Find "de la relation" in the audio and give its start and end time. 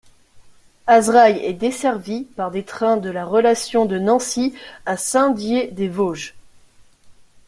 2.97-3.85